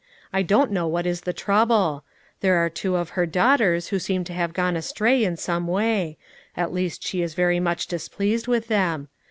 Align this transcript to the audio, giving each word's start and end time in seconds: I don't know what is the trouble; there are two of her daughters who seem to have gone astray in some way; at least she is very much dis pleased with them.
I 0.33 0.41
don't 0.41 0.71
know 0.71 0.87
what 0.87 1.05
is 1.05 1.21
the 1.21 1.31
trouble; 1.31 2.03
there 2.39 2.55
are 2.57 2.71
two 2.71 2.95
of 2.95 3.09
her 3.11 3.27
daughters 3.27 3.89
who 3.89 3.99
seem 3.99 4.23
to 4.23 4.33
have 4.33 4.51
gone 4.51 4.75
astray 4.75 5.23
in 5.23 5.37
some 5.37 5.67
way; 5.67 6.17
at 6.57 6.73
least 6.73 7.03
she 7.03 7.21
is 7.21 7.35
very 7.35 7.59
much 7.59 7.85
dis 7.85 8.09
pleased 8.09 8.47
with 8.47 8.67
them. 8.67 9.09